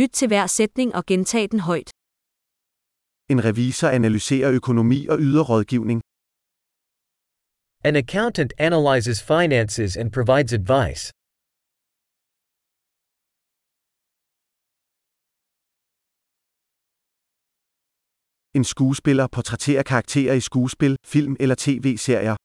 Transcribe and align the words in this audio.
Lyt 0.00 0.10
til 0.18 0.28
hver 0.28 0.46
sætning 0.46 0.94
og 0.98 1.02
gentag 1.06 1.44
den 1.50 1.60
højt. 1.60 1.90
En 3.32 3.44
revisor 3.48 3.88
analyserer 3.88 4.50
økonomi 4.58 5.00
og 5.12 5.18
yder 5.26 5.44
rådgivning. 5.50 5.98
An 7.88 7.94
accountant 7.96 8.52
analyzes 8.68 9.18
finances 9.32 9.96
and 10.00 10.08
provides 10.16 10.52
advice. 10.60 11.02
En 18.58 18.64
skuespiller 18.64 19.26
portrætterer 19.36 19.82
karakterer 19.82 20.34
i 20.34 20.40
skuespil, 20.40 20.96
film 21.14 21.36
eller 21.40 21.56
tv-serier. 21.64 22.36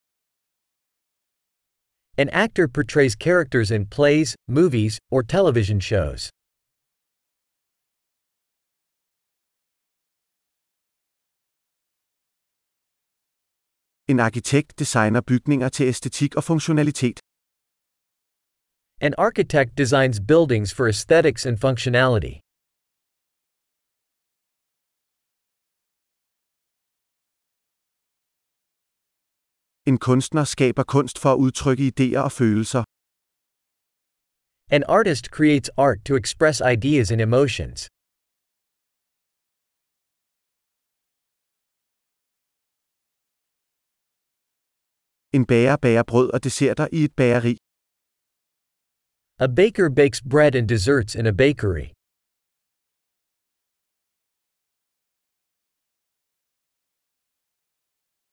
An 2.22 2.30
actor 2.44 2.68
portrays 2.76 3.16
characters 3.26 3.70
in 3.72 3.84
plays, 3.96 4.30
movies, 4.48 4.94
or 5.12 5.22
television 5.22 5.82
shows. 5.82 6.22
En 14.12 14.20
arkitekt 14.20 14.80
designer 14.80 15.22
bygninger 15.22 15.70
til 15.70 15.86
æstetik 15.92 16.36
og 16.36 16.44
funktionalitet. 16.44 17.18
An 19.08 19.14
architect 19.18 19.72
designs 19.78 20.18
buildings 20.32 20.70
for 20.76 20.86
aesthetics 20.86 21.46
and 21.50 21.58
functionality. 21.66 22.34
En 29.90 29.98
kunstner 30.08 30.44
skaber 30.44 30.84
kunst 30.96 31.20
for 31.20 31.32
at 31.34 31.40
udtrykke 31.46 31.84
idéer 31.92 32.20
og 32.28 32.32
følelser. 32.32 32.84
An 34.76 34.84
artist 34.98 35.26
creates 35.38 35.70
art 35.86 36.00
to 36.08 36.14
express 36.24 36.58
ideas 36.76 37.12
and 37.12 37.22
emotions. 37.22 37.80
En 45.34 45.46
bager 45.46 45.76
bager 45.76 46.04
brød 46.04 46.30
og 46.36 46.44
desserter 46.44 46.88
i 46.92 47.04
et 47.04 47.14
bageri. 47.16 47.58
A 49.40 49.48
baker 49.60 49.90
bakes 50.00 50.22
bread 50.34 50.56
and 50.56 50.68
desserts 50.70 51.16
in 51.16 51.26
a 51.28 51.36
bakery. 51.44 51.88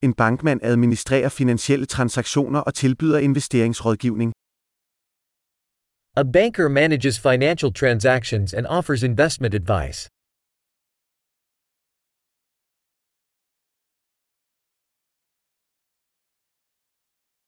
En 0.06 0.14
bankmand 0.14 0.60
administrerer 0.62 1.28
finansielle 1.28 1.86
transaktioner 1.86 2.60
og 2.60 2.74
tilbyder 2.74 3.18
investeringsrådgivning. 3.18 4.32
A 6.16 6.22
banker 6.36 6.68
manages 6.68 7.20
financial 7.20 7.72
transactions 7.72 8.54
and 8.54 8.66
offers 8.66 9.02
investment 9.02 9.54
advice. 9.54 10.08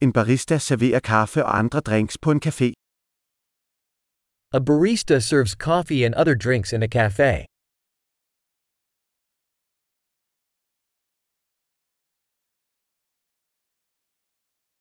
En 0.01 0.13
barista 0.13 0.59
serverer 0.59 1.01
kaffe 1.01 1.45
og 1.45 1.59
andre 1.59 1.81
drinks 1.81 2.19
på 2.19 2.31
en 2.31 2.41
café. 2.47 2.69
A 4.53 4.61
barista 4.69 5.21
serves 5.21 5.55
coffee 5.69 6.05
and 6.07 6.15
other 6.21 6.35
drinks 6.47 6.73
in 6.73 6.83
a 6.83 6.91
cafe. 6.99 7.47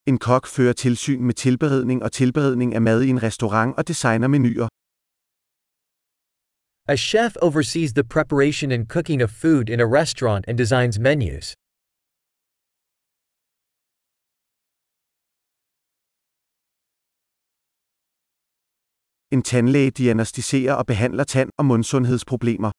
En 0.09 0.17
kok 0.17 0.45
fører 0.47 0.73
tilsyn 0.73 1.22
med 1.23 1.33
tilberedning 1.33 2.03
og 2.03 2.11
tilberedning 2.11 2.75
af 2.75 2.81
mad 2.81 3.02
i 3.02 3.09
en 3.09 3.23
restaurant 3.23 3.77
og 3.77 3.88
designer 3.88 4.27
menuer. 4.27 4.67
A 6.88 6.95
chef 6.95 7.31
oversees 7.41 7.94
the 7.94 8.03
preparation 8.16 8.72
and 8.72 8.88
cooking 8.95 9.22
of 9.23 9.29
food 9.44 9.69
in 9.69 9.79
a 9.79 9.88
restaurant 10.00 10.44
and 10.47 10.57
designs 10.57 11.00
menus. 11.00 11.45
En 19.31 19.41
tandlæge 19.44 19.91
diagnostiserer 19.91 20.74
og 20.74 20.86
behandler 20.86 21.24
tand- 21.24 21.52
og 21.58 21.66
mundsundhedsproblemer. 21.66 22.72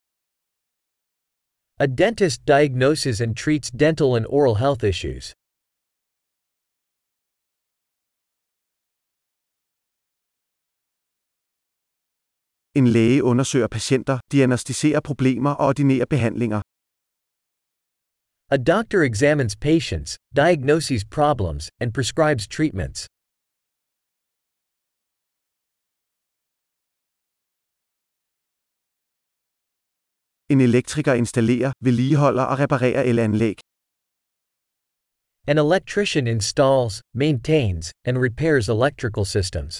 A 1.84 1.86
dentist 1.86 2.46
diagnoses 2.46 3.20
and 3.20 3.36
treats 3.36 3.70
dental 3.70 4.10
and 4.18 4.26
oral 4.36 4.56
health 4.64 4.84
issues. 4.92 5.24
En 12.78 12.86
læge 12.86 13.24
undersøger 13.24 13.68
patienter, 13.68 14.18
diagnostiserer 14.32 15.00
problemer 15.00 15.50
og 15.50 15.66
ordinerer 15.66 16.06
behandlinger. 16.14 16.60
A 18.56 18.58
doctor 18.72 19.00
examines 19.02 19.56
patients, 19.56 20.10
diagnoses 20.36 21.04
problems, 21.18 21.64
and 21.80 21.92
prescribes 21.92 22.48
treatments. 22.48 23.06
En 30.52 30.60
elektriker 30.60 31.14
installerer, 31.14 31.72
vedligeholder 31.80 32.42
og 32.42 32.58
reparerer 32.58 33.02
elanlæg. 33.02 33.56
An 35.48 35.58
electrician 35.58 36.26
installs, 36.26 36.94
maintains, 37.14 37.92
and 38.08 38.18
repairs 38.26 38.68
electrical 38.68 39.24
systems. 39.36 39.74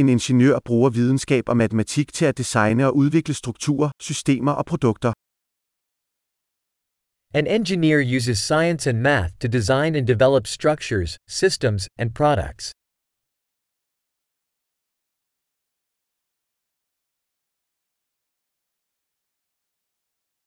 En 0.00 0.08
ingeniør 0.08 0.58
bruger 0.64 0.90
videnskab 0.90 1.44
og 1.48 1.56
matematik 1.56 2.12
til 2.12 2.24
at 2.24 2.38
designe 2.38 2.86
og 2.86 2.96
udvikle 2.96 3.34
strukturer, 3.34 3.90
systemer 4.00 4.52
og 4.52 4.64
produkter. 4.66 5.12
An 7.38 7.46
engineer 7.46 8.00
uses 8.16 8.38
science 8.38 8.90
and 8.90 8.98
math 9.00 9.32
to 9.42 9.48
design 9.58 9.94
and 9.98 10.06
develop 10.06 10.46
structures, 10.46 11.18
systems, 11.28 11.88
and 11.98 12.10
products. 12.14 12.77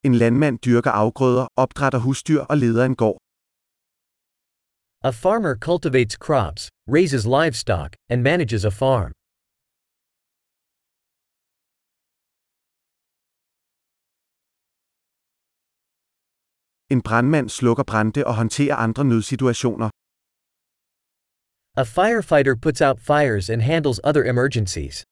En 0.04 0.14
landmand 0.14 0.58
dyrker 0.66 0.90
afgrøder, 0.90 1.46
opdrætter 1.56 1.98
husdyr 1.98 2.40
og 2.50 2.56
leder 2.62 2.84
en 2.84 2.96
gård. 3.02 3.18
A 5.08 5.10
farmer 5.22 5.54
cultivates 5.68 6.16
crops, 6.26 6.62
raises 6.96 7.24
livestock, 7.36 7.90
and 8.12 8.20
manages 8.22 8.64
a 8.64 8.72
farm. 8.82 9.12
En 16.94 17.00
brandmand 17.02 17.48
slukker 17.48 17.84
brande 17.84 18.26
og 18.26 18.34
håndterer 18.40 18.76
andre 18.76 19.04
nødsituationer. 19.04 19.88
A 21.82 21.84
firefighter 21.98 22.54
puts 22.64 22.80
out 22.86 22.98
fires 23.10 23.50
and 23.50 23.62
handles 23.62 23.98
other 24.08 24.24
emergencies. 24.32 25.04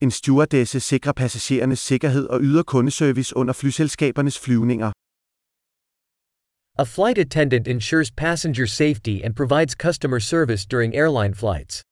En 0.00 0.10
stewardesse 0.10 0.80
sikrer 0.80 1.12
passagerernes 1.12 1.78
sikkerhed 1.78 2.26
og 2.26 2.40
yder 2.40 2.62
kundeservice 2.62 3.36
under 3.36 3.52
flyselskabernes 3.52 4.38
flyvninger. 4.38 4.92
A 6.78 6.84
flight 6.84 7.18
attendant 7.18 7.66
ensures 7.68 8.10
passenger 8.10 8.66
safety 8.66 9.16
and 9.24 9.34
provides 9.34 9.74
customer 9.74 10.20
service 10.20 10.64
during 10.66 10.94
airline 10.94 11.34
flights. 11.34 11.82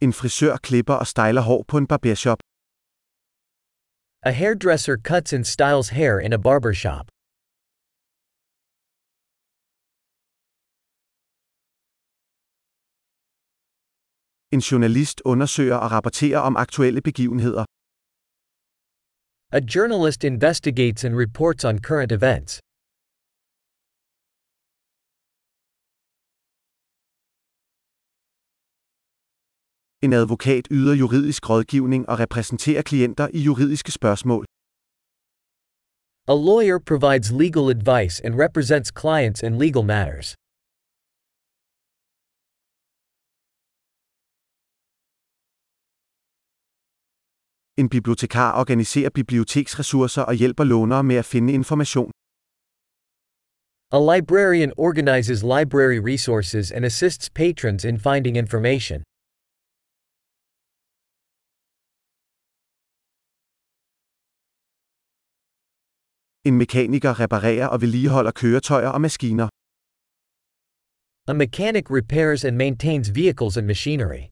En 0.00 0.12
frisør 0.12 0.56
klipper 0.56 0.94
og 0.94 1.06
styler 1.06 1.40
hår 1.40 1.64
på 1.68 1.76
en 1.78 1.86
barbershop. 1.86 2.40
A 4.22 4.30
hairdresser 4.30 4.96
cuts 5.10 5.32
and 5.32 5.44
styles 5.44 5.88
hair 5.88 6.18
in 6.26 6.32
a 6.32 6.38
barbershop. 6.38 7.06
En 14.52 14.60
journalist 14.60 15.22
undersøger 15.24 15.76
og 15.76 15.90
rapporterer 15.90 16.38
om 16.38 16.56
aktuelle 16.56 17.00
begivenheder. 17.08 17.64
A 19.58 19.60
journalist 19.74 20.24
investigates 20.24 21.04
and 21.04 21.14
reports 21.24 21.64
on 21.64 21.78
current 21.88 22.12
events. 22.12 22.52
En 30.04 30.12
advokat 30.12 30.64
yder 30.70 30.94
juridisk 30.94 31.50
rådgivning 31.50 32.08
og 32.08 32.18
repræsenterer 32.18 32.82
klienter 32.82 33.28
i 33.34 33.40
juridiske 33.48 33.92
spørgsmål. 33.92 34.44
A 36.28 36.34
lawyer 36.48 36.78
provides 36.90 37.30
legal 37.42 37.64
advice 37.76 38.14
and 38.24 38.34
represents 38.44 38.88
clients 39.00 39.42
in 39.42 39.52
legal 39.64 39.84
matters. 39.94 40.28
En 47.80 47.88
bibliotekar 47.88 48.52
organiserer 48.62 49.10
biblioteksressourcer 49.10 50.22
og 50.22 50.34
hjælper 50.34 50.64
lånere 50.64 51.02
med 51.10 51.16
at 51.16 51.24
finde 51.24 51.52
information. 51.52 52.10
A 53.98 54.00
librarian 54.14 54.72
organizes 54.76 55.42
library 55.42 56.00
resources 56.12 56.72
and 56.72 56.84
assists 56.84 57.30
patrons 57.40 57.84
in 57.84 57.96
finding 57.98 58.36
information. 58.36 58.98
En 66.48 66.54
mekaniker 66.62 67.20
reparerer 67.20 67.66
og 67.66 67.80
vedligeholder 67.80 68.30
køretøjer 68.30 68.88
og 68.88 69.00
maskiner. 69.00 69.48
A 71.28 71.32
mechanic 71.32 71.86
repairs 71.90 72.44
and 72.44 72.56
maintains 72.56 73.14
vehicles 73.14 73.56
and 73.56 73.66
machinery. 73.66 74.29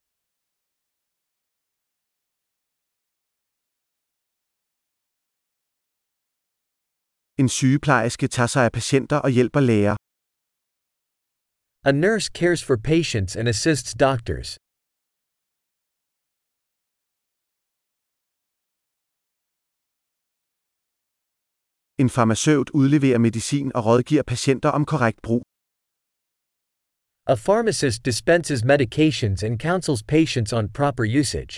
En 7.43 7.49
sygeplejerske 7.49 8.26
tager 8.29 8.46
sig 8.55 8.64
af 8.64 8.73
patienter 8.73 9.19
og 9.26 9.31
hjælper 9.31 9.61
læger. 9.61 9.96
A 11.88 11.93
nurse 11.93 12.31
cares 12.38 12.62
for 12.69 12.76
patients 12.93 13.37
and 13.38 13.46
assists 13.49 13.90
doctors. 14.06 14.50
En 22.02 22.11
farmaceut 22.17 22.69
udleverer 22.81 23.19
medicin 23.19 23.73
og 23.76 23.82
rådgiver 23.87 24.23
patienter 24.32 24.70
om 24.79 24.85
korrekt 24.93 25.20
brug. 25.26 25.43
A 27.35 27.37
pharmacist 27.46 27.99
dispenses 28.05 28.61
medications 28.73 29.43
and 29.46 29.55
counsels 29.67 30.02
patients 30.02 30.52
on 30.58 30.64
proper 30.79 31.05
usage. 31.20 31.55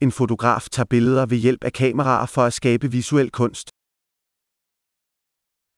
En 0.00 0.10
fotograf 0.12 0.68
tager 0.68 0.86
billeder 0.94 1.26
ved 1.26 1.38
hjælp 1.38 1.64
af 1.64 1.72
kameraer 1.72 2.26
for 2.26 2.42
at 2.42 2.52
skabe 2.52 2.86
visuel 2.90 3.30
kunst. 3.30 3.70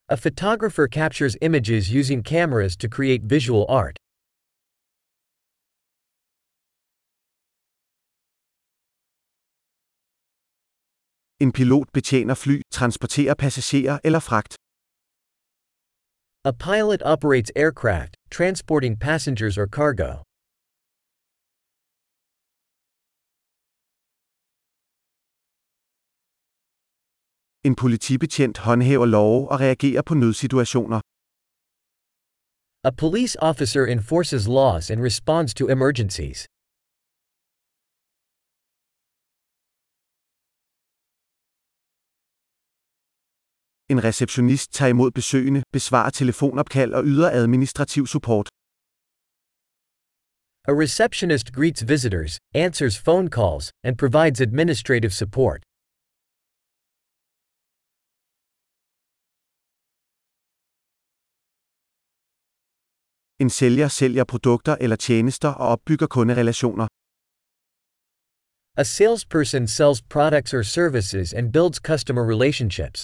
A 0.09 0.15
photographer 0.15 0.87
captures 0.99 1.35
images 1.41 1.85
using 1.99 2.19
cameras 2.33 2.73
to 2.77 2.87
create 2.87 3.21
visual 3.35 3.65
art. 3.69 3.95
En 11.39 11.51
pilot 11.51 11.87
betjener 11.93 12.35
fly, 12.35 12.61
transporterer 12.71 13.33
passagerer 13.33 13.99
eller 14.03 14.19
fragt. 14.19 14.53
A 16.45 16.53
pilot 16.53 17.01
operates 17.13 17.51
aircraft, 17.55 18.15
transporting 18.29 18.95
passengers 18.99 19.57
or 19.57 19.67
cargo. 19.67 20.11
En 27.67 27.75
politibetjent 27.75 28.57
håndhæver 28.57 29.05
love 29.05 29.51
og 29.51 29.59
reagerer 29.59 30.01
på 30.01 30.13
nødsituationer. 30.13 30.99
A 32.89 32.91
police 33.03 33.33
officer 33.49 33.83
enforces 33.95 34.43
laws 34.47 34.85
and 34.91 34.99
responds 35.09 35.53
to 35.53 35.63
emergencies. 35.75 36.39
En 43.93 43.99
receptionist 44.09 44.73
tager 44.73 44.89
imod 44.89 45.11
besøgende, 45.11 45.61
besvarer 45.73 46.09
telefonopkald 46.09 46.93
og 46.93 47.03
yder 47.05 47.29
administrativ 47.41 48.03
support. 48.07 48.47
A 50.71 50.73
receptionist 50.83 51.47
greets 51.57 51.83
visitors, 51.93 52.33
answers 52.65 52.95
phone 53.07 53.27
calls, 53.37 53.65
and 53.87 53.93
provides 54.03 54.41
administrative 54.41 55.13
support. 55.21 55.59
En 63.43 63.49
sælger 63.49 63.87
sælger 63.87 64.23
produkter 64.33 64.75
eller 64.83 64.95
tjenester 64.95 65.51
og 65.61 65.67
opbygger 65.73 66.07
kunderelationer. 66.15 66.87
A 68.81 68.83
salesperson 68.83 69.67
sells 69.67 69.99
products 70.15 70.53
or 70.53 70.63
services 70.77 71.33
and 71.33 71.45
builds 71.55 71.79
customer 71.89 72.23
relationships. 72.33 72.99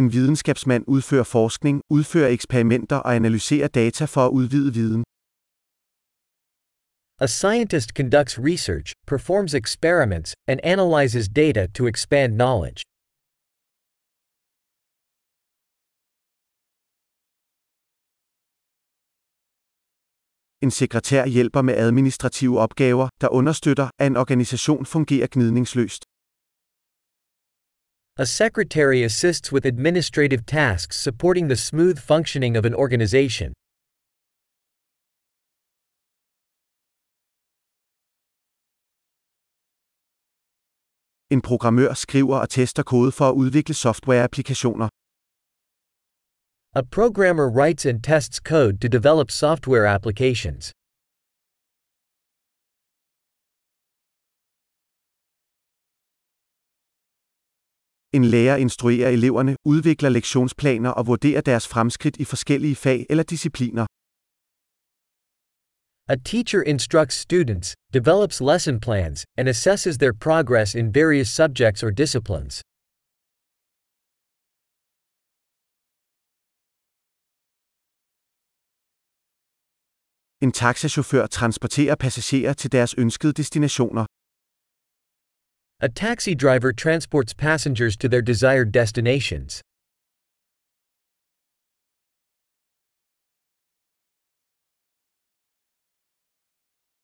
En 0.00 0.06
videnskabsmand 0.12 0.84
udfører 0.94 1.28
forskning, 1.36 1.76
udfører 1.90 2.28
eksperimenter 2.36 2.96
og 2.96 3.10
analyserer 3.20 3.68
data 3.68 4.04
for 4.04 4.22
at 4.26 4.30
udvide 4.38 4.72
viden. 4.80 5.02
A 7.20 7.26
scientist 7.26 7.94
conducts 7.94 8.38
research, 8.38 8.92
performs 9.04 9.52
experiments, 9.52 10.34
and 10.46 10.60
analyzes 10.64 11.28
data 11.28 11.66
to 11.74 11.86
expand 11.86 12.36
knowledge. 12.36 12.82
En 20.62 20.70
sekretær 20.70 21.26
hjælper 21.26 21.62
med 21.62 21.74
administrative 21.74 22.60
opgaver, 22.60 23.08
der 23.20 23.28
understøtter, 23.28 23.90
at 23.98 24.06
en 24.06 24.16
organisation 24.16 24.86
fungerer 24.86 25.26
gnidningsløst. 25.30 26.04
A 28.18 28.24
secretary 28.24 29.02
assists 29.04 29.52
with 29.52 29.66
administrative 29.66 30.42
tasks 30.46 30.96
supporting 31.06 31.48
the 31.48 31.56
smooth 31.56 31.98
functioning 31.98 32.56
of 32.58 32.64
an 32.64 32.74
organization. 32.74 33.52
En 41.30 41.42
programmør 41.42 41.94
skriver 41.94 42.38
og 42.38 42.48
tester 42.50 42.82
kode 42.82 43.12
for 43.12 43.28
at 43.28 43.34
udvikle 43.42 43.74
softwareapplikationer. 43.74 44.88
A 46.80 46.82
programmer 46.98 47.46
writes 47.56 47.86
and 47.86 48.02
tests 48.02 48.38
code 48.50 48.76
to 48.82 48.88
develop 48.98 49.30
software 49.30 49.86
applications. 49.96 50.64
En 58.16 58.24
lærer 58.24 58.56
instruerer 58.56 59.08
eleverne, 59.08 59.56
udvikler 59.64 60.08
lektionsplaner 60.08 60.90
og 60.90 61.06
vurderer 61.06 61.40
deres 61.40 61.68
fremskridt 61.68 62.16
i 62.16 62.24
forskellige 62.24 62.76
fag 62.76 63.06
eller 63.10 63.24
discipliner. 63.24 63.86
A 66.10 66.16
teacher 66.16 66.62
instructs 66.62 67.16
students, 67.16 67.74
develops 67.92 68.40
lesson 68.40 68.80
plans, 68.80 69.26
and 69.36 69.46
assesses 69.46 69.98
their 69.98 70.14
progress 70.14 70.74
in 70.74 70.90
various 70.90 71.28
subjects 71.30 71.82
or 71.82 71.90
disciplines. 71.90 72.62
En 80.40 80.52
taxachauffør 80.52 81.26
transporterer 81.26 81.94
passagerer 81.94 82.52
til 82.52 82.72
deres 82.72 82.94
ønskede 82.98 83.32
destinationer. 83.32 84.06
A 85.80 85.88
taxi 85.88 86.34
driver 86.34 86.72
transports 86.72 87.34
passengers 87.34 87.96
to 87.96 88.08
their 88.08 88.22
desired 88.22 88.72
destinations. 88.72 89.62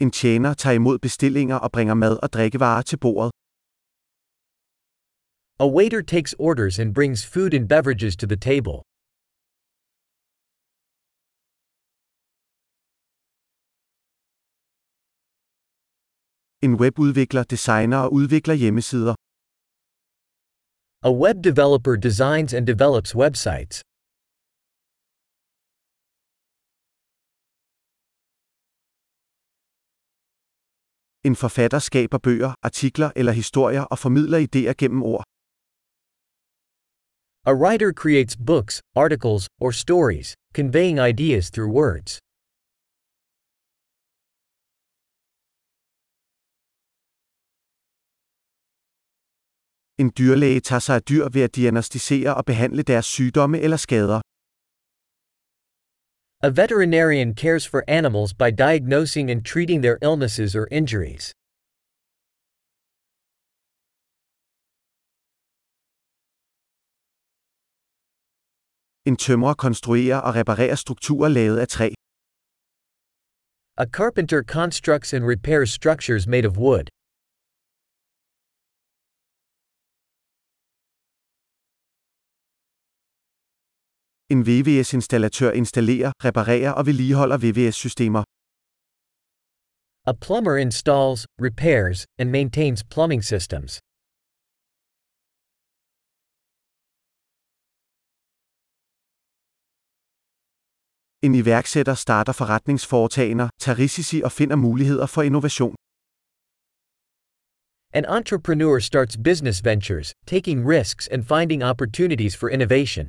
En 0.05 0.11
tjener 0.11 0.55
tager 0.55 0.77
imod 0.81 0.99
bestillinger 0.99 1.59
og 1.65 1.73
bringer 1.73 1.95
mad 1.95 2.17
og 2.25 2.29
drikkevarer 2.37 2.83
til 2.91 2.99
bordet. 3.05 3.31
A 5.65 5.67
waiter 5.77 6.03
takes 6.15 6.35
orders 6.49 6.79
and 6.79 6.95
brings 6.99 7.21
food 7.35 7.51
and 7.59 7.69
beverages 7.75 8.15
to 8.21 8.27
the 8.33 8.41
table. 8.51 8.77
En 16.67 16.73
webudvikler 16.83 17.45
designer 17.55 17.99
og 18.05 18.13
udvikler 18.13 18.55
hjemmesider. 18.63 19.15
A 21.09 21.13
web 21.25 21.37
developer 21.51 21.95
designs 22.09 22.51
and 22.57 22.67
develops 22.73 23.11
websites. 23.23 23.77
En 31.29 31.37
forfatter 31.37 31.79
skaber 31.79 32.19
bøger, 32.19 32.53
artikler 32.63 33.11
eller 33.17 33.33
historier 33.33 33.85
og 33.93 33.99
formidler 33.99 34.39
idéer 34.39 34.73
gennem 34.81 35.03
ord. 35.03 35.25
A 37.47 37.53
writer 37.63 37.93
creates 38.03 38.37
books, 38.51 38.75
articles, 39.05 39.49
or 39.65 39.71
stories, 39.71 40.29
conveying 40.59 40.99
ideas 41.13 41.51
through 41.51 41.71
words. 41.81 42.13
En 50.03 50.11
dyrlæge 50.19 50.61
tager 50.61 50.85
sig 50.87 50.97
af 50.97 51.03
dyr 51.03 51.25
ved 51.35 51.43
at 51.43 51.57
diagnostisere 51.57 52.35
og 52.35 52.45
behandle 52.45 52.83
deres 52.83 53.07
sygdomme 53.07 53.59
eller 53.61 53.77
skader. 53.77 54.21
A 56.47 56.51
veterinarian 56.51 57.33
cares 57.33 57.65
for 57.65 57.83
animals 57.89 58.35
by 58.35 58.51
diagnosing 58.51 59.31
and 59.31 59.43
treating 59.43 59.81
their 59.81 59.99
illnesses 60.03 60.55
or 60.55 60.69
injuries. 60.71 61.33
En 69.07 69.17
tømrer 69.17 69.55
konstruerer 69.55 70.21
og 70.21 70.35
reparerer 70.35 70.75
strukturer 70.75 71.29
lavet 71.29 71.59
af 71.59 71.69
træ. 71.69 71.89
A 73.79 73.87
carpenter 73.87 74.43
constructs 74.43 75.13
and 75.15 75.25
repairs 75.25 75.71
structures 75.71 76.27
made 76.27 76.45
of 76.45 76.59
wood. 76.59 76.94
En 84.31 84.41
VVS-installatør 84.47 85.51
installerer, 85.51 86.13
reparerer 86.25 86.73
og 86.73 86.87
vedligeholder 86.87 87.39
VVS-systemer. 87.45 88.23
A 90.07 90.13
plumber 90.25 90.57
installs, 90.57 91.27
repairs, 91.47 92.07
and 92.21 92.31
maintains 92.31 92.85
plumbing 92.93 93.25
systems. 93.25 93.73
En 101.27 101.35
iværksætter 101.35 101.95
starter 101.95 102.33
forretningsforetagender, 102.33 103.49
tager 103.59 103.79
risici 103.79 104.23
og 104.25 104.33
finder 104.33 104.57
muligheder 104.57 105.07
for 105.07 105.23
innovation. 105.23 105.75
An 107.99 108.05
entrepreneur 108.19 108.79
starts 108.91 109.17
business 109.29 109.65
ventures, 109.65 110.09
taking 110.27 110.59
risks 110.75 111.09
and 111.09 111.23
finding 111.25 111.63
opportunities 111.63 112.37
for 112.37 112.49
innovation. 112.49 113.09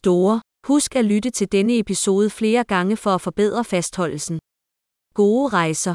Store. 0.00 0.40
Husk 0.70 0.96
at 0.96 1.04
lytte 1.04 1.30
til 1.30 1.52
denne 1.52 1.78
episode 1.78 2.30
flere 2.30 2.64
gange 2.64 2.96
for 2.96 3.12
at 3.14 3.20
forbedre 3.20 3.64
fastholdelsen. 3.64 4.38
Gode 5.14 5.48
rejser. 5.48 5.94